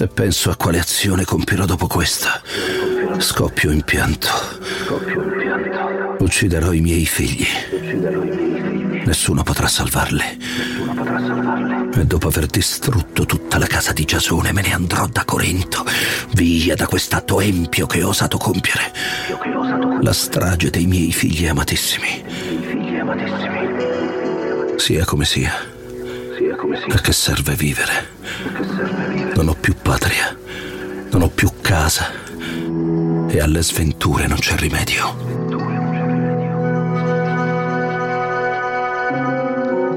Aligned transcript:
Se 0.00 0.06
penso 0.06 0.48
a 0.48 0.56
quale 0.56 0.78
azione 0.78 1.26
compierò 1.26 1.66
dopo 1.66 1.86
questa, 1.86 2.40
scoppio 3.18 3.70
in 3.70 3.82
pianto. 3.82 4.28
Ucciderò 6.20 6.72
i 6.72 6.80
miei 6.80 7.04
figli. 7.04 7.46
Nessuno 9.04 9.42
potrà 9.42 9.68
salvarli. 9.68 10.38
E 11.92 12.04
dopo 12.06 12.28
aver 12.28 12.46
distrutto 12.46 13.26
tutta 13.26 13.58
la 13.58 13.66
casa 13.66 13.92
di 13.92 14.06
Giasone 14.06 14.54
me 14.54 14.62
ne 14.62 14.72
andrò 14.72 15.06
da 15.06 15.26
Corinto, 15.26 15.84
via 16.32 16.74
da 16.74 16.86
quest'atto 16.86 17.38
empio 17.38 17.86
che 17.86 18.02
ho 18.02 18.08
osato 18.08 18.38
compiere. 18.38 18.92
La 20.00 20.14
strage 20.14 20.70
dei 20.70 20.86
miei 20.86 21.12
figli 21.12 21.46
amatissimi. 21.46 22.24
Sia 24.76 25.04
come 25.04 25.26
sia. 25.26 25.52
A 26.88 27.00
che 27.02 27.12
serve 27.12 27.54
vivere? 27.54 29.09
Non 29.34 29.48
ho 29.48 29.56
più 29.58 29.74
patria, 29.80 30.36
non 31.10 31.22
ho 31.22 31.28
più 31.28 31.50
casa 31.60 32.06
e 33.28 33.40
alle 33.40 33.62
sventure 33.62 34.26
non 34.26 34.38
c'è 34.38 34.56
rimedio. 34.56 35.38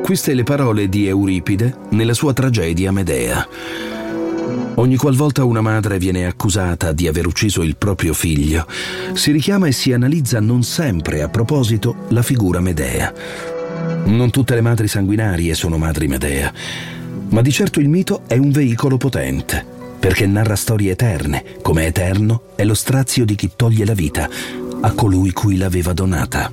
Queste 0.01 0.33
le 0.33 0.43
parole 0.43 0.89
di 0.89 1.07
Euripide 1.07 1.77
nella 1.89 2.13
sua 2.13 2.33
tragedia 2.33 2.91
Medea. 2.91 3.47
Ogni 4.75 4.97
qualvolta 4.97 5.43
una 5.45 5.61
madre 5.61 5.97
viene 5.97 6.25
accusata 6.25 6.91
di 6.91 7.07
aver 7.07 7.25
ucciso 7.25 7.63
il 7.63 7.75
proprio 7.77 8.13
figlio, 8.13 8.67
si 9.13 9.31
richiama 9.31 9.67
e 9.67 9.71
si 9.71 9.93
analizza 9.93 10.39
non 10.39 10.63
sempre 10.63 11.21
a 11.21 11.29
proposito 11.29 12.05
la 12.09 12.21
figura 12.21 12.59
Medea. 12.59 13.13
Non 14.05 14.29
tutte 14.29 14.55
le 14.55 14.61
madri 14.61 14.87
sanguinarie 14.87 15.53
sono 15.53 15.77
madri 15.77 16.07
Medea, 16.07 16.51
ma 17.33 17.41
di 17.41 17.51
certo 17.51 17.79
il 17.79 17.89
mito 17.89 18.21
è 18.27 18.37
un 18.37 18.51
veicolo 18.51 18.97
potente, 18.97 19.65
perché 19.99 20.27
narra 20.27 20.55
storie 20.55 20.91
eterne, 20.91 21.57
come 21.63 21.87
eterno 21.87 22.51
è 22.55 22.63
lo 22.63 22.75
strazio 22.75 23.25
di 23.25 23.33
chi 23.33 23.51
toglie 23.55 23.85
la 23.85 23.95
vita 23.95 24.29
a 24.81 24.91
colui 24.91 25.31
cui 25.31 25.57
l'aveva 25.57 25.93
donata. 25.93 26.51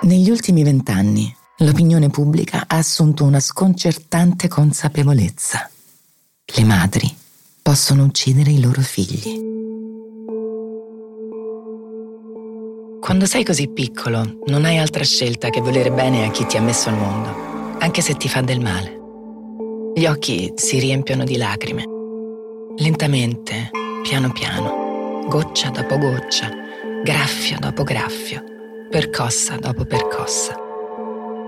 Negli 0.00 0.30
ultimi 0.30 0.64
vent'anni 0.64 1.34
l'opinione 1.58 2.08
pubblica 2.08 2.64
ha 2.66 2.78
assunto 2.78 3.24
una 3.24 3.38
sconcertante 3.38 4.48
consapevolezza. 4.48 5.68
Le 6.56 6.64
madri 6.64 7.14
possono 7.60 8.04
uccidere 8.04 8.50
i 8.50 8.60
loro 8.60 8.80
figli. 8.80 9.81
Quando 13.02 13.26
sei 13.26 13.42
così 13.42 13.66
piccolo, 13.66 14.38
non 14.46 14.64
hai 14.64 14.78
altra 14.78 15.02
scelta 15.02 15.50
che 15.50 15.60
volere 15.60 15.90
bene 15.90 16.24
a 16.24 16.30
chi 16.30 16.46
ti 16.46 16.56
ha 16.56 16.62
messo 16.62 16.88
al 16.88 16.96
mondo, 16.96 17.76
anche 17.80 18.00
se 18.00 18.14
ti 18.14 18.28
fa 18.28 18.42
del 18.42 18.60
male. 18.60 19.00
Gli 19.92 20.06
occhi 20.06 20.52
si 20.54 20.78
riempiono 20.78 21.24
di 21.24 21.36
lacrime. 21.36 21.82
Lentamente, 22.76 23.70
piano 24.02 24.30
piano, 24.30 25.26
goccia 25.28 25.70
dopo 25.70 25.98
goccia, 25.98 26.48
graffio 27.02 27.58
dopo 27.58 27.82
graffio 27.82 28.44
percossa 28.88 29.56
dopo 29.56 29.84
percossa. 29.84 30.54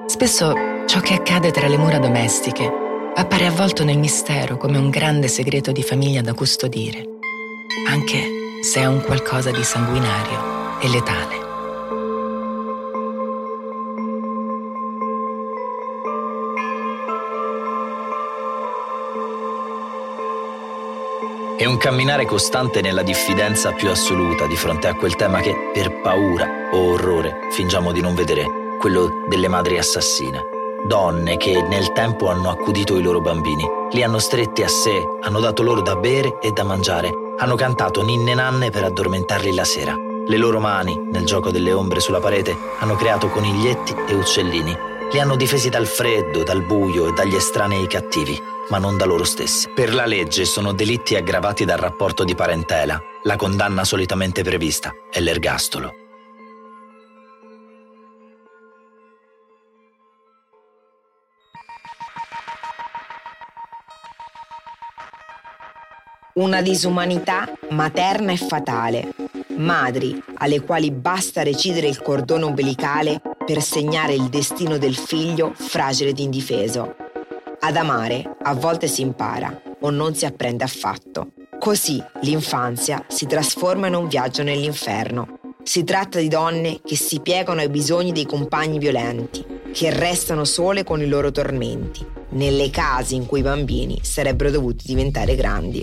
Spesso 0.07 0.55
ciò 0.87 0.99
che 1.01 1.15
accade 1.15 1.53
tra 1.53 1.69
le 1.69 1.77
mura 1.77 1.99
domestiche 1.99 2.69
appare 3.15 3.47
avvolto 3.47 3.85
nel 3.85 3.99
mistero 3.99 4.57
come 4.57 4.77
un 4.77 4.91
grande 4.91 5.29
segreto 5.29 5.71
di 5.71 5.85
famiglia 5.85 6.21
da 6.21 6.35
custodire, 6.35 7.05
anche 7.87 8.27
se 8.61 8.81
è 8.81 8.87
un 8.87 9.03
qualcosa 9.03 9.53
di 9.53 9.63
sanguinario 9.63 10.81
e 10.81 10.89
letale. 10.89 11.44
È 21.65 21.67
un 21.67 21.79
camminare 21.79 22.27
costante 22.27 22.83
nella 22.83 23.03
diffidenza 23.03 23.73
più 23.73 23.89
assoluta 23.89 24.47
di 24.47 24.55
fronte 24.55 24.87
a 24.87 24.95
quel 24.95 25.17
tema 25.17 25.41
che, 25.41 25.71
per 25.73 26.03
paura 26.03 26.47
o 26.71 26.91
orrore, 26.93 27.49
fingiamo 27.53 27.91
di 27.91 28.03
non 28.03 28.15
vedere, 28.15 28.45
quello 28.79 29.25
delle 29.27 29.49
madri 29.49 29.79
assassine. 29.79 30.43
Donne 30.87 31.39
che 31.39 31.63
nel 31.63 31.91
tempo 31.93 32.29
hanno 32.29 32.51
accudito 32.51 32.99
i 32.99 33.03
loro 33.03 33.23
bambini, 33.23 33.65
li 33.93 34.03
hanno 34.03 34.19
stretti 34.19 34.63
a 34.63 34.69
sé, 34.69 35.03
hanno 35.23 35.41
dato 35.41 35.63
loro 35.63 35.81
da 35.81 35.97
bere 35.97 36.37
e 36.39 36.51
da 36.51 36.65
mangiare, 36.65 37.11
hanno 37.39 37.55
cantato 37.55 38.03
ninne 38.03 38.35
nanne 38.35 38.69
per 38.69 38.85
addormentarli 38.85 39.55
la 39.55 39.65
sera. 39.65 39.97
Le 40.27 40.37
loro 40.37 40.61
mani, 40.61 41.09
nel 41.13 41.25
gioco 41.25 41.51
delle 41.51 41.73
ombre 41.73 42.01
sulla 42.01 42.21
parete, 42.21 42.55
hanno 42.81 42.95
creato 42.95 43.31
coniglietti 43.31 43.95
e 44.07 44.13
uccellini. 44.13 44.77
Li 45.15 45.21
hanno 45.21 45.37
difesi 45.37 45.69
dal 45.69 45.87
freddo, 45.87 46.43
dal 46.43 46.65
buio 46.65 47.07
e 47.07 47.13
dagli 47.13 47.37
estranei 47.37 47.87
cattivi 47.87 48.53
ma 48.69 48.79
non 48.79 48.97
da 48.97 49.05
loro 49.05 49.25
stessi. 49.25 49.69
Per 49.71 49.95
la 49.95 50.07
legge 50.07 50.45
sono 50.45 50.73
delitti 50.73 51.15
aggravati 51.15 51.65
dal 51.65 51.79
rapporto 51.79 52.25
di 52.25 52.35
parentela. 52.35 53.01
La 53.23 53.37
condanna 53.37 53.85
solitamente 53.85 54.43
prevista 54.43 54.93
è 55.11 55.21
l'ergastolo. 55.21 55.93
Una 66.35 66.63
disumanità 66.63 67.49
materna 67.71 68.33
e 68.33 68.37
fatale. 68.37 69.15
Madri 69.57 70.21
alle 70.39 70.63
quali 70.63 70.91
basta 70.91 71.45
recidere 71.45 71.87
il 71.87 72.03
cordone 72.03 72.43
ombelicale 72.43 73.21
per 73.45 73.63
segnare 73.63 74.15
il 74.15 74.29
destino 74.29 74.79
del 74.79 74.97
figlio 74.97 75.53
fragile 75.55 76.11
ed 76.11 76.19
indifeso 76.19 76.97
ad 77.61 77.77
amare 77.77 78.37
a 78.43 78.55
volte 78.55 78.89
si 78.89 79.01
impara 79.01 79.63
o 79.81 79.91
non 79.91 80.15
si 80.15 80.27
apprende 80.27 80.65
affatto. 80.65 81.33
Così 81.59 82.03
l'infanzia 82.21 83.07
si 83.09 83.27
trasforma 83.27 83.87
in 83.87 83.95
un 83.95 84.07
viaggio 84.07 84.43
nell'inferno. 84.43 85.39
Si 85.63 85.83
tratta 85.83 86.19
di 86.19 86.29
donne 86.29 86.81
che 86.85 86.95
si 86.95 87.21
piegano 87.21 87.61
ai 87.61 87.71
bisogni 87.71 88.13
dei 88.13 88.27
compagni 88.27 88.79
violenti, 88.79 89.43
che 89.73 89.89
restano 89.89 90.45
sole 90.45 90.85
con 90.85 91.01
i 91.01 91.07
loro 91.07 91.31
tormenti, 91.31 92.05
nelle 92.31 92.69
case 92.69 93.15
in 93.15 93.25
cui 93.25 93.39
i 93.39 93.43
bambini 93.43 93.99
sarebbero 94.03 94.51
dovuti 94.51 94.85
diventare 94.87 95.35
grandi. 95.35 95.83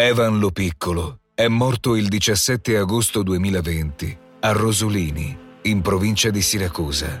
Evan 0.00 0.38
lo 0.38 0.52
piccolo 0.52 1.22
è 1.34 1.48
morto 1.48 1.96
il 1.96 2.06
17 2.06 2.76
agosto 2.76 3.24
2020 3.24 4.18
a 4.38 4.52
Rosolini, 4.52 5.36
in 5.62 5.82
provincia 5.82 6.30
di 6.30 6.40
Siracusa. 6.40 7.20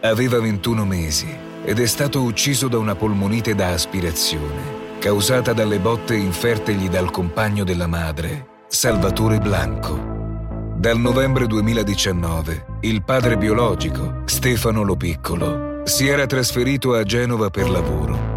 Aveva 0.00 0.40
21 0.40 0.84
mesi 0.84 1.28
ed 1.62 1.78
è 1.78 1.86
stato 1.86 2.22
ucciso 2.22 2.66
da 2.66 2.76
una 2.76 2.96
polmonite 2.96 3.54
da 3.54 3.68
aspirazione, 3.68 4.98
causata 4.98 5.52
dalle 5.52 5.78
botte 5.78 6.16
infertegli 6.16 6.88
dal 6.88 7.12
compagno 7.12 7.62
della 7.62 7.86
madre, 7.86 8.64
Salvatore 8.66 9.38
Blanco. 9.38 10.74
Dal 10.74 10.98
novembre 10.98 11.46
2019 11.46 12.78
il 12.80 13.04
padre 13.04 13.36
biologico, 13.36 14.22
Stefano 14.24 14.82
Lo 14.82 14.96
Piccolo, 14.96 15.82
si 15.84 16.08
era 16.08 16.26
trasferito 16.26 16.94
a 16.94 17.04
Genova 17.04 17.48
per 17.48 17.70
lavoro 17.70 18.27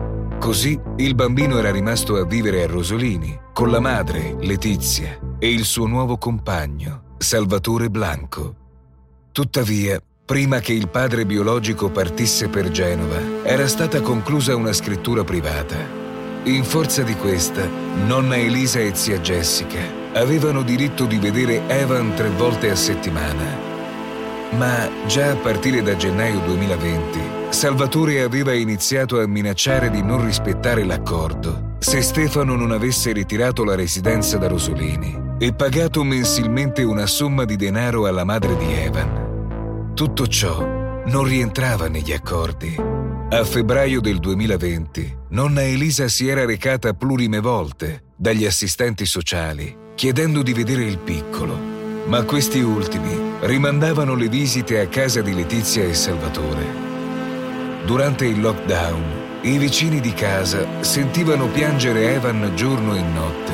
Così 0.41 0.77
il 0.97 1.13
bambino 1.13 1.59
era 1.59 1.69
rimasto 1.69 2.15
a 2.15 2.25
vivere 2.25 2.63
a 2.63 2.67
Rosolini 2.67 3.39
con 3.53 3.69
la 3.69 3.79
madre, 3.79 4.35
Letizia, 4.39 5.19
e 5.37 5.51
il 5.51 5.65
suo 5.65 5.85
nuovo 5.85 6.17
compagno, 6.17 7.13
Salvatore 7.19 7.91
Blanco. 7.91 8.55
Tuttavia, 9.31 10.01
prima 10.25 10.57
che 10.57 10.73
il 10.73 10.89
padre 10.89 11.27
biologico 11.27 11.91
partisse 11.91 12.49
per 12.49 12.71
Genova, 12.71 13.19
era 13.43 13.67
stata 13.67 14.01
conclusa 14.01 14.55
una 14.55 14.73
scrittura 14.73 15.23
privata. 15.23 15.77
In 16.45 16.63
forza 16.63 17.03
di 17.03 17.13
questa, 17.13 17.67
nonna 18.07 18.35
Elisa 18.35 18.79
e 18.79 18.95
zia 18.95 19.19
Jessica 19.19 19.79
avevano 20.13 20.63
diritto 20.63 21.05
di 21.05 21.19
vedere 21.19 21.67
Evan 21.67 22.15
tre 22.15 22.29
volte 22.29 22.71
a 22.71 22.75
settimana. 22.75 23.70
Ma 24.51 24.89
già 25.07 25.31
a 25.31 25.35
partire 25.35 25.81
da 25.81 25.95
gennaio 25.95 26.39
2020, 26.41 27.19
Salvatore 27.49 28.21
aveva 28.21 28.53
iniziato 28.53 29.19
a 29.19 29.27
minacciare 29.27 29.89
di 29.89 30.01
non 30.01 30.25
rispettare 30.25 30.83
l'accordo 30.83 31.69
se 31.81 32.01
Stefano 32.01 32.55
non 32.55 32.71
avesse 32.71 33.11
ritirato 33.11 33.63
la 33.63 33.73
residenza 33.73 34.37
da 34.37 34.47
Rosolini 34.47 35.19
e 35.39 35.53
pagato 35.53 36.03
mensilmente 36.03 36.83
una 36.83 37.07
somma 37.07 37.43
di 37.43 37.55
denaro 37.55 38.05
alla 38.05 38.23
madre 38.23 38.55
di 38.55 38.71
Evan. 38.71 39.91
Tutto 39.95 40.27
ciò 40.27 40.59
non 41.05 41.23
rientrava 41.23 41.87
negli 41.87 42.11
accordi. 42.11 42.75
A 42.77 43.43
febbraio 43.43 43.99
del 43.99 44.19
2020, 44.19 45.17
nonna 45.29 45.63
Elisa 45.63 46.07
si 46.07 46.27
era 46.27 46.45
recata 46.45 46.93
plurime 46.93 47.39
volte 47.39 48.03
dagli 48.15 48.45
assistenti 48.45 49.07
sociali 49.07 49.79
chiedendo 49.95 50.41
di 50.41 50.53
vedere 50.53 50.83
il 50.83 50.97
piccolo, 50.97 51.70
ma 52.11 52.23
questi 52.23 52.59
ultimi 52.59 53.37
rimandavano 53.39 54.15
le 54.15 54.27
visite 54.27 54.81
a 54.81 54.87
casa 54.87 55.21
di 55.21 55.33
Letizia 55.33 55.85
e 55.85 55.93
Salvatore. 55.93 56.65
Durante 57.85 58.25
il 58.25 58.41
lockdown, 58.41 59.19
I 59.43 59.57
vicini 59.57 60.01
di 60.01 60.11
casa 60.11 60.83
sentivano 60.83 61.47
piangere 61.47 62.13
Evan 62.13 62.51
giorno 62.53 62.95
e 62.95 63.01
notte. 63.01 63.53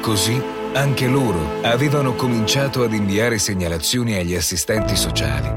Così 0.00 0.42
anche 0.72 1.08
loro 1.08 1.60
avevano 1.60 2.14
cominciato 2.14 2.84
ad 2.84 2.94
inviare 2.94 3.38
segnalazioni 3.38 4.14
agli 4.14 4.34
assistenti 4.34 4.96
sociali. 4.96 5.50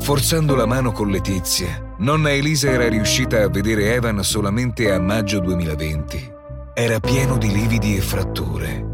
Forzando 0.00 0.56
la 0.56 0.66
mano 0.66 0.90
con 0.90 1.08
Letizia, 1.08 1.94
nonna 1.98 2.32
Elisa 2.32 2.68
era 2.68 2.88
riuscita 2.88 3.44
a 3.44 3.48
vedere 3.48 3.94
Evan 3.94 4.24
solamente 4.24 4.90
a 4.90 4.98
maggio 4.98 5.38
2020. 5.38 6.32
Era 6.74 6.98
pieno 6.98 7.38
di 7.38 7.52
lividi 7.52 7.96
e 7.96 8.00
fratture. 8.00 8.93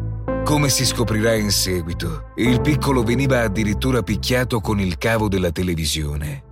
Come 0.50 0.68
si 0.68 0.84
scoprirà 0.84 1.34
in 1.34 1.52
seguito, 1.52 2.32
il 2.34 2.60
piccolo 2.60 3.04
veniva 3.04 3.42
addirittura 3.42 4.02
picchiato 4.02 4.58
con 4.58 4.80
il 4.80 4.98
cavo 4.98 5.28
della 5.28 5.52
televisione. 5.52 6.42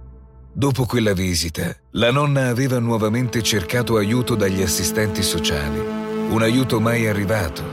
Dopo 0.53 0.87
quella 0.87 1.13
visita, 1.15 1.75
la 1.95 2.13
nonna 2.13 2.47
aveva 2.47 2.79
nuovamente 2.79 3.43
cercato 3.43 3.97
aiuto 3.97 4.37
dagli 4.37 4.63
assistenti 4.63 5.21
sociali, 5.21 5.81
un 6.29 6.41
aiuto 6.43 6.79
mai 6.81 7.09
arrivato. 7.09 7.65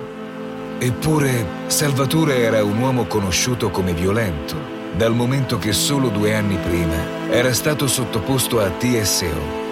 Eppure 0.79 1.45
Salvatore 1.67 2.37
era 2.37 2.63
un 2.63 2.79
uomo 2.79 3.05
conosciuto 3.05 3.69
come 3.69 3.93
violento 3.93 4.57
dal 4.97 5.13
momento 5.13 5.59
che 5.59 5.73
solo 5.73 6.09
due 6.09 6.33
anni 6.33 6.57
prima 6.57 7.29
era 7.29 7.53
stato 7.53 7.85
sottoposto 7.85 8.59
a 8.61 8.71
TSO. 8.71 9.63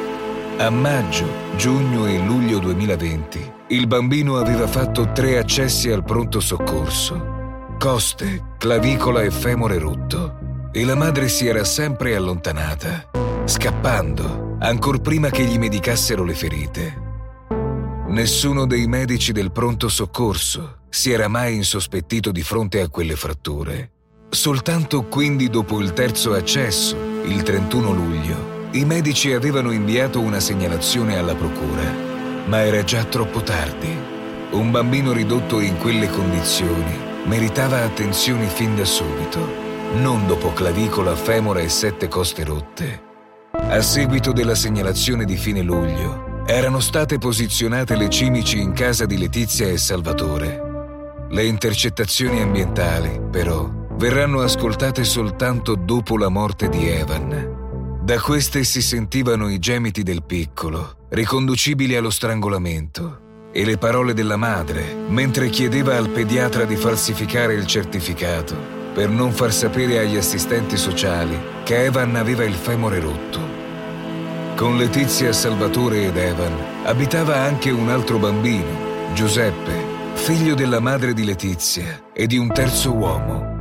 A 0.58 0.70
maggio, 0.70 1.26
giugno 1.56 2.06
e 2.06 2.20
luglio 2.20 2.60
2020 2.60 3.62
il 3.74 3.88
bambino 3.88 4.38
aveva 4.38 4.68
fatto 4.68 5.12
tre 5.12 5.38
accessi 5.38 5.90
al 5.90 6.04
pronto 6.04 6.40
soccorso, 6.40 7.76
coste, 7.80 8.54
clavicola 8.58 9.24
e 9.24 9.32
femore 9.32 9.80
rotto, 9.80 10.70
e 10.72 10.86
la 10.86 10.96
madre 10.96 11.28
si 11.28 11.48
era 11.48 11.64
sempre 11.64 12.16
allontanata, 12.16 13.10
scappando, 13.46 14.58
ancor 14.60 15.02
prima 15.02 15.30
che 15.30 15.44
gli 15.44 15.58
medicassero 15.58 16.24
le 16.24 16.34
ferite. 16.36 17.02
Nessuno 18.10 18.68
dei 18.68 18.86
medici 18.88 19.32
del 19.32 19.52
pronto 19.52 19.90
soccorso 19.90 20.82
si 20.90 21.12
era 21.12 21.28
mai 21.28 21.56
insospettito 21.56 22.32
di 22.32 22.44
fronte 22.44 22.82
a 22.82 22.90
quelle 22.90 23.16
fratture 23.16 23.90
Soltanto 24.34 25.04
quindi 25.04 25.48
dopo 25.48 25.80
il 25.80 25.94
terzo 25.94 26.34
accesso, 26.34 26.98
il 27.24 27.44
31 27.44 27.92
luglio, 27.92 28.70
i 28.72 28.84
medici 28.84 29.32
avevano 29.32 29.72
inviato 29.72 30.20
una 30.20 30.40
segnalazione 30.40 31.20
alla 31.20 31.36
procura, 31.36 32.13
ma 32.46 32.64
era 32.64 32.84
già 32.84 33.04
troppo 33.04 33.42
tardi. 33.42 33.96
Un 34.52 34.72
bambino 34.72 35.14
ridotto 35.14 35.60
in 35.60 35.78
quelle 35.78 36.10
condizioni 36.10 37.12
meritava 37.26 37.84
attenzioni 37.84 38.48
fin 38.48 38.76
da 38.76 38.86
subito, 38.86 39.40
non 39.96 40.28
dopo 40.28 40.54
clavicola, 40.54 41.16
femora 41.16 41.60
e 41.60 41.70
sette 41.70 42.08
coste 42.08 42.44
rotte. 42.44 43.02
A 43.52 43.82
seguito 43.82 44.32
della 44.32 44.56
segnalazione 44.56 45.26
di 45.26 45.38
fine 45.38 45.62
luglio, 45.62 46.44
erano 46.46 46.80
state 46.80 47.18
posizionate 47.18 47.96
le 47.96 48.10
cimici 48.10 48.60
in 48.60 48.74
casa 48.74 49.06
di 49.06 49.18
Letizia 49.18 49.68
e 49.68 49.78
Salvatore. 49.78 50.72
Le 51.30 51.46
intercettazioni 51.46 52.42
ambientali, 52.42 53.22
però, 53.32 53.70
verranno 53.94 54.42
ascoltate 54.42 55.04
soltanto 55.04 55.76
dopo 55.76 56.18
la 56.18 56.30
morte 56.30 56.68
di 56.70 56.88
Evan. 56.88 57.53
Da 58.04 58.20
queste 58.20 58.66
si 58.66 58.82
sentivano 58.82 59.50
i 59.50 59.60
gemiti 59.60 60.04
del 60.04 60.24
piccolo, 60.24 61.08
riconducibili 61.12 61.96
allo 61.96 62.10
strangolamento, 62.10 63.48
e 63.54 63.64
le 63.64 63.78
parole 63.78 64.14
della 64.14 64.36
madre, 64.36 64.94
mentre 65.08 65.48
chiedeva 65.48 65.96
al 65.96 66.10
pediatra 66.10 66.66
di 66.66 66.76
falsificare 66.76 67.54
il 67.54 67.66
certificato 67.66 68.58
per 68.94 69.08
non 69.08 69.32
far 69.32 69.54
sapere 69.54 70.00
agli 70.00 70.18
assistenti 70.18 70.76
sociali 70.76 71.40
che 71.64 71.86
Evan 71.86 72.18
aveva 72.18 72.44
il 72.44 72.56
femore 72.56 73.00
rotto. 73.00 73.40
Con 74.58 74.76
Letizia, 74.76 75.32
Salvatore 75.32 76.08
ed 76.08 76.18
Evan 76.18 76.84
abitava 76.84 77.38
anche 77.38 77.72
un 77.72 77.88
altro 77.88 78.18
bambino, 78.18 79.14
Giuseppe, 79.14 80.12
figlio 80.16 80.56
della 80.56 80.82
madre 80.82 81.14
di 81.14 81.24
Letizia 81.24 82.04
e 82.12 82.28
di 82.28 82.38
un 82.38 82.52
terzo 82.52 82.92
uomo, 82.92 83.53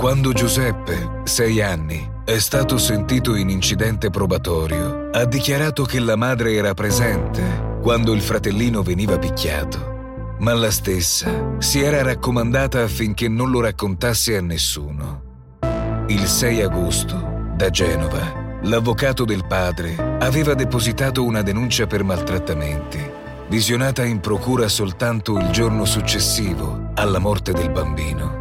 quando 0.00 0.32
Giuseppe, 0.32 1.20
sei 1.24 1.60
anni, 1.60 2.10
è 2.24 2.38
stato 2.38 2.78
sentito 2.78 3.34
in 3.34 3.50
incidente 3.50 4.08
probatorio, 4.08 5.10
ha 5.12 5.26
dichiarato 5.26 5.84
che 5.84 6.00
la 6.00 6.16
madre 6.16 6.54
era 6.54 6.72
presente 6.72 7.76
quando 7.82 8.14
il 8.14 8.22
fratellino 8.22 8.82
veniva 8.82 9.18
picchiato, 9.18 10.36
ma 10.38 10.54
la 10.54 10.70
stessa 10.70 11.56
si 11.58 11.82
era 11.82 12.00
raccomandata 12.00 12.82
affinché 12.82 13.28
non 13.28 13.50
lo 13.50 13.60
raccontasse 13.60 14.38
a 14.38 14.40
nessuno. 14.40 15.58
Il 16.06 16.26
6 16.26 16.62
agosto, 16.62 17.50
da 17.54 17.68
Genova, 17.68 18.58
l'avvocato 18.62 19.26
del 19.26 19.44
padre 19.46 20.16
aveva 20.18 20.54
depositato 20.54 21.24
una 21.24 21.42
denuncia 21.42 21.86
per 21.86 22.04
maltrattamenti, 22.04 23.10
visionata 23.50 24.02
in 24.02 24.20
procura 24.20 24.66
soltanto 24.68 25.36
il 25.36 25.50
giorno 25.50 25.84
successivo 25.84 26.88
alla 26.94 27.18
morte 27.18 27.52
del 27.52 27.68
bambino. 27.68 28.39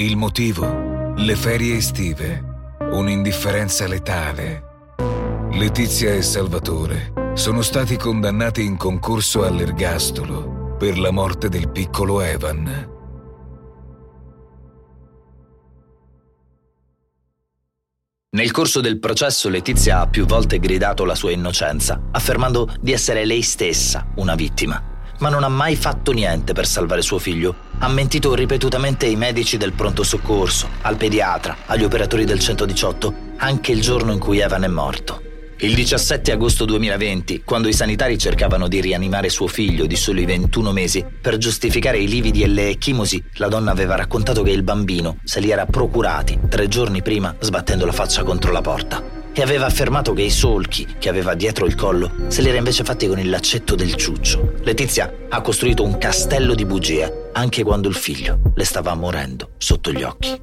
Il 0.00 0.16
motivo? 0.16 1.12
Le 1.14 1.36
ferie 1.36 1.76
estive. 1.76 2.42
Un'indifferenza 2.90 3.86
letale. 3.86 4.62
Letizia 5.50 6.14
e 6.14 6.22
Salvatore 6.22 7.12
sono 7.34 7.60
stati 7.60 7.98
condannati 7.98 8.64
in 8.64 8.78
concorso 8.78 9.44
all'ergastolo 9.44 10.74
per 10.78 10.98
la 10.98 11.10
morte 11.10 11.50
del 11.50 11.68
piccolo 11.68 12.22
Evan. 12.22 12.88
Nel 18.30 18.50
corso 18.52 18.80
del 18.80 18.98
processo 18.98 19.50
Letizia 19.50 20.00
ha 20.00 20.08
più 20.08 20.24
volte 20.24 20.58
gridato 20.58 21.04
la 21.04 21.14
sua 21.14 21.32
innocenza, 21.32 22.08
affermando 22.10 22.74
di 22.80 22.92
essere 22.92 23.26
lei 23.26 23.42
stessa 23.42 24.10
una 24.16 24.34
vittima 24.34 24.89
ma 25.20 25.28
non 25.28 25.44
ha 25.44 25.48
mai 25.48 25.76
fatto 25.76 26.12
niente 26.12 26.52
per 26.52 26.66
salvare 26.66 27.02
suo 27.02 27.18
figlio. 27.18 27.54
Ha 27.78 27.88
mentito 27.88 28.34
ripetutamente 28.34 29.06
ai 29.06 29.16
medici 29.16 29.56
del 29.56 29.72
pronto 29.72 30.02
soccorso, 30.02 30.68
al 30.82 30.96
pediatra, 30.96 31.56
agli 31.66 31.84
operatori 31.84 32.24
del 32.24 32.40
118, 32.40 33.14
anche 33.36 33.72
il 33.72 33.80
giorno 33.80 34.12
in 34.12 34.18
cui 34.18 34.40
Evan 34.40 34.64
è 34.64 34.68
morto. 34.68 35.22
Il 35.62 35.74
17 35.74 36.32
agosto 36.32 36.64
2020, 36.64 37.42
quando 37.44 37.68
i 37.68 37.74
sanitari 37.74 38.16
cercavano 38.16 38.66
di 38.66 38.80
rianimare 38.80 39.28
suo 39.28 39.46
figlio 39.46 39.84
di 39.84 39.94
soli 39.94 40.24
21 40.24 40.72
mesi, 40.72 41.04
per 41.20 41.36
giustificare 41.36 41.98
i 41.98 42.08
lividi 42.08 42.42
e 42.42 42.46
le 42.46 42.70
ecchimosi, 42.70 43.22
la 43.34 43.48
donna 43.48 43.70
aveva 43.70 43.94
raccontato 43.94 44.42
che 44.42 44.52
il 44.52 44.62
bambino 44.62 45.18
se 45.22 45.40
li 45.40 45.50
era 45.50 45.66
procurati 45.66 46.38
tre 46.48 46.66
giorni 46.66 47.02
prima 47.02 47.36
sbattendo 47.38 47.84
la 47.84 47.92
faccia 47.92 48.22
contro 48.22 48.52
la 48.52 48.62
porta 48.62 49.19
e 49.32 49.42
aveva 49.42 49.66
affermato 49.66 50.12
che 50.12 50.22
i 50.22 50.30
solchi 50.30 50.86
che 50.98 51.08
aveva 51.08 51.34
dietro 51.34 51.64
il 51.66 51.74
collo 51.74 52.12
se 52.28 52.42
li 52.42 52.48
era 52.48 52.58
invece 52.58 52.84
fatti 52.84 53.06
con 53.06 53.18
il 53.18 53.30
laccetto 53.30 53.74
del 53.74 53.94
ciuccio. 53.94 54.54
Letizia 54.62 55.12
ha 55.28 55.40
costruito 55.40 55.84
un 55.84 55.98
castello 55.98 56.54
di 56.54 56.64
bugie 56.64 57.30
anche 57.32 57.62
quando 57.62 57.88
il 57.88 57.94
figlio 57.94 58.38
le 58.54 58.64
stava 58.64 58.94
morendo 58.94 59.50
sotto 59.58 59.92
gli 59.92 60.02
occhi. 60.02 60.40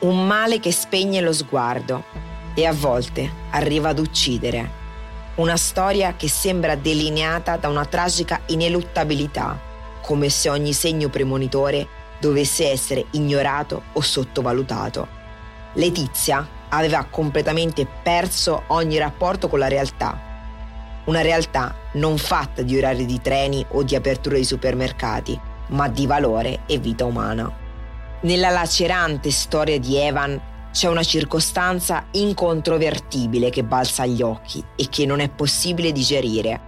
Un 0.00 0.26
male 0.26 0.60
che 0.60 0.72
spegne 0.72 1.20
lo 1.20 1.32
sguardo 1.32 2.04
e 2.54 2.64
a 2.64 2.72
volte 2.72 3.30
arriva 3.50 3.90
ad 3.90 3.98
uccidere. 3.98 4.78
Una 5.36 5.56
storia 5.56 6.14
che 6.16 6.28
sembra 6.28 6.74
delineata 6.74 7.56
da 7.56 7.68
una 7.68 7.84
tragica 7.84 8.40
ineluttabilità 8.46 9.68
come 10.10 10.28
se 10.28 10.48
ogni 10.48 10.72
segno 10.72 11.08
premonitore 11.08 11.86
dovesse 12.18 12.68
essere 12.68 13.06
ignorato 13.12 13.80
o 13.92 14.00
sottovalutato. 14.00 15.06
Letizia 15.74 16.44
aveva 16.70 17.06
completamente 17.08 17.86
perso 17.86 18.64
ogni 18.68 18.98
rapporto 18.98 19.46
con 19.46 19.60
la 19.60 19.68
realtà. 19.68 20.18
Una 21.04 21.20
realtà 21.20 21.76
non 21.92 22.18
fatta 22.18 22.62
di 22.62 22.76
orari 22.76 23.06
di 23.06 23.20
treni 23.20 23.64
o 23.70 23.84
di 23.84 23.94
aperture 23.94 24.38
di 24.38 24.44
supermercati, 24.44 25.40
ma 25.68 25.86
di 25.86 26.08
valore 26.08 26.62
e 26.66 26.78
vita 26.78 27.04
umana. 27.04 27.48
Nella 28.22 28.50
lacerante 28.50 29.30
storia 29.30 29.78
di 29.78 29.96
Evan 29.96 30.40
c'è 30.72 30.88
una 30.88 31.04
circostanza 31.04 32.06
incontrovertibile 32.10 33.48
che 33.50 33.62
balza 33.62 34.02
agli 34.02 34.22
occhi 34.22 34.60
e 34.74 34.88
che 34.88 35.06
non 35.06 35.20
è 35.20 35.28
possibile 35.28 35.92
digerire. 35.92 36.60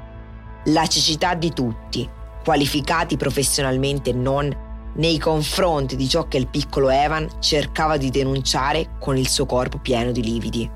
La 0.66 0.86
cecità 0.86 1.34
di 1.34 1.52
tutti, 1.52 2.08
qualificati 2.42 3.16
professionalmente 3.16 4.10
e 4.10 4.14
non, 4.14 4.70
nei 4.94 5.18
confronti 5.18 5.96
di 5.96 6.08
ciò 6.08 6.28
che 6.28 6.36
il 6.36 6.48
piccolo 6.48 6.90
Evan 6.90 7.28
cercava 7.38 7.96
di 7.96 8.10
denunciare 8.10 8.96
con 9.00 9.16
il 9.16 9.28
suo 9.28 9.46
corpo 9.46 9.78
pieno 9.78 10.12
di 10.12 10.22
lividi. 10.22 10.70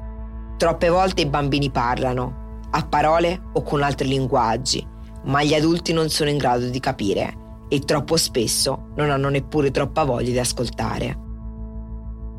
Troppe 0.56 0.88
volte 0.88 1.22
i 1.22 1.26
bambini 1.26 1.70
parlano, 1.70 2.60
a 2.70 2.86
parole 2.86 3.50
o 3.52 3.62
con 3.62 3.82
altri 3.82 4.08
linguaggi, 4.08 4.86
ma 5.24 5.42
gli 5.42 5.54
adulti 5.54 5.92
non 5.92 6.08
sono 6.08 6.30
in 6.30 6.38
grado 6.38 6.66
di 6.66 6.80
capire 6.80 7.44
e 7.68 7.80
troppo 7.80 8.16
spesso 8.16 8.90
non 8.96 9.10
hanno 9.10 9.28
neppure 9.28 9.70
troppa 9.70 10.04
voglia 10.04 10.30
di 10.30 10.38
ascoltare. 10.38 11.24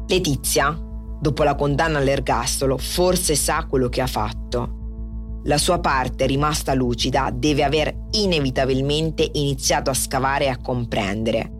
Letizia, 0.08 0.76
dopo 1.20 1.44
la 1.44 1.56
condanna 1.56 2.00
all'ergastolo, 2.00 2.78
forse 2.78 3.36
sa 3.36 3.66
quello 3.70 3.90
che 3.90 4.02
ha 4.02 4.08
fatto 4.08 4.77
la 5.48 5.58
sua 5.58 5.80
parte 5.80 6.26
rimasta 6.26 6.74
lucida 6.74 7.30
deve 7.34 7.64
aver 7.64 7.96
inevitabilmente 8.12 9.30
iniziato 9.34 9.90
a 9.90 9.94
scavare 9.94 10.46
e 10.46 10.50
a 10.50 10.58
comprendere. 10.58 11.52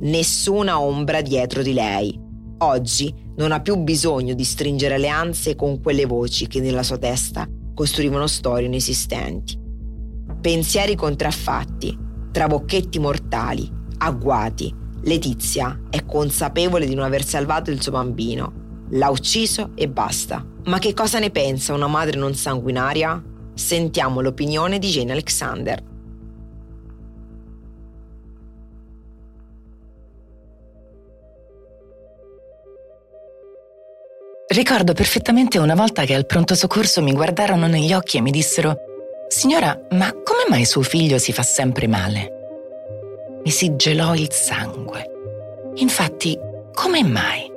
nessuna 0.00 0.80
ombra 0.80 1.22
dietro 1.22 1.62
di 1.62 1.72
lei. 1.72 2.20
Oggi 2.58 3.14
non 3.36 3.52
ha 3.52 3.60
più 3.60 3.76
bisogno 3.76 4.34
di 4.34 4.44
stringere 4.44 4.94
alleanze 4.94 5.54
con 5.54 5.80
quelle 5.80 6.04
voci 6.04 6.46
che 6.46 6.60
nella 6.60 6.82
sua 6.82 6.98
testa 6.98 7.46
costruivano 7.74 8.26
storie 8.26 8.66
inesistenti. 8.66 9.58
Pensieri 10.40 10.94
contraffatti, 10.94 11.96
trabocchetti 12.32 12.98
mortali, 12.98 13.70
agguati. 13.98 14.74
Letizia 15.02 15.82
è 15.90 16.04
consapevole 16.04 16.86
di 16.86 16.94
non 16.94 17.04
aver 17.04 17.24
salvato 17.24 17.70
il 17.70 17.80
suo 17.80 17.92
bambino. 17.92 18.86
L'ha 18.90 19.10
ucciso 19.10 19.70
e 19.74 19.88
basta. 19.88 20.44
Ma 20.64 20.78
che 20.78 20.92
cosa 20.92 21.18
ne 21.18 21.30
pensa 21.30 21.74
una 21.74 21.86
madre 21.88 22.18
non 22.18 22.34
sanguinaria? 22.34 23.22
Sentiamo 23.54 24.20
l'opinione 24.20 24.78
di 24.78 24.88
Jane 24.88 25.12
Alexander. 25.12 25.82
Ricordo 34.46 34.92
perfettamente 34.92 35.58
una 35.58 35.74
volta 35.74 36.04
che 36.04 36.14
al 36.14 36.26
pronto 36.26 36.54
soccorso 36.54 37.02
mi 37.02 37.12
guardarono 37.12 37.66
negli 37.66 37.92
occhi 37.92 38.18
e 38.18 38.20
mi 38.20 38.30
dissero 38.30 38.76
Signora, 39.28 39.76
ma 39.90 40.12
come 40.12 40.44
mai 40.48 40.64
suo 40.64 40.82
figlio 40.82 41.18
si 41.18 41.32
fa 41.32 41.42
sempre 41.42 41.88
male? 41.88 42.30
Mi 43.42 43.50
si 43.50 43.74
gelò 43.74 44.14
il 44.14 44.30
sangue. 44.30 45.10
Infatti, 45.76 46.38
come 46.72 47.02
mai? 47.02 47.50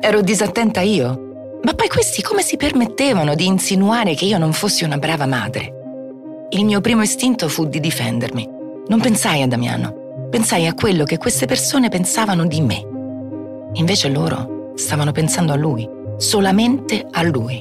Ero 0.00 0.22
disattenta 0.22 0.80
io? 0.80 1.29
Ma 1.62 1.74
poi 1.74 1.88
questi 1.88 2.22
come 2.22 2.42
si 2.42 2.56
permettevano 2.56 3.34
di 3.34 3.46
insinuare 3.46 4.14
che 4.14 4.24
io 4.24 4.38
non 4.38 4.52
fossi 4.52 4.84
una 4.84 4.98
brava 4.98 5.26
madre? 5.26 5.74
Il 6.50 6.64
mio 6.64 6.80
primo 6.80 7.02
istinto 7.02 7.48
fu 7.48 7.66
di 7.66 7.80
difendermi. 7.80 8.48
Non 8.88 9.00
pensai 9.00 9.42
a 9.42 9.46
Damiano, 9.46 10.28
pensai 10.30 10.66
a 10.66 10.74
quello 10.74 11.04
che 11.04 11.18
queste 11.18 11.46
persone 11.46 11.88
pensavano 11.88 12.46
di 12.46 12.60
me. 12.60 12.86
Invece 13.74 14.08
loro 14.08 14.72
stavano 14.74 15.12
pensando 15.12 15.52
a 15.52 15.56
lui 15.56 15.98
solamente 16.20 17.06
a 17.10 17.22
lui. 17.22 17.60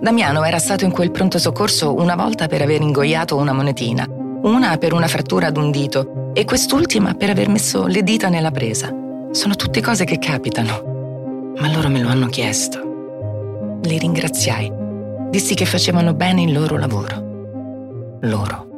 Damiano 0.00 0.44
era 0.44 0.58
stato 0.58 0.84
in 0.84 0.90
quel 0.90 1.10
pronto 1.10 1.38
soccorso 1.38 1.94
una 1.94 2.14
volta 2.14 2.46
per 2.46 2.60
aver 2.60 2.82
ingoiato 2.82 3.36
una 3.36 3.54
monetina, 3.54 4.06
una 4.42 4.76
per 4.76 4.92
una 4.92 5.08
frattura 5.08 5.46
ad 5.46 5.56
un 5.56 5.70
dito 5.70 6.30
e 6.34 6.44
quest'ultima 6.44 7.14
per 7.14 7.30
aver 7.30 7.48
messo 7.48 7.86
le 7.86 8.02
dita 8.02 8.28
nella 8.28 8.50
presa. 8.50 8.94
Sono 9.30 9.54
tutte 9.54 9.80
cose 9.80 10.04
che 10.04 10.18
capitano. 10.18 11.54
Ma 11.56 11.72
loro 11.72 11.88
me 11.88 12.00
lo 12.00 12.08
hanno 12.08 12.26
chiesto. 12.26 12.93
Li 13.84 13.98
ringraziai. 13.98 14.72
Dissi 15.28 15.54
che 15.54 15.66
facevano 15.66 16.14
bene 16.14 16.42
il 16.42 16.52
loro 16.52 16.78
lavoro. 16.78 18.18
Loro. 18.22 18.68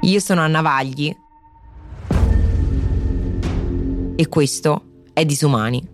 Io 0.00 0.18
sono 0.18 0.40
Anna 0.40 0.60
Vagli 0.60 1.14
e 4.16 4.28
questo 4.28 4.82
è 5.12 5.24
Disumani. 5.24 5.91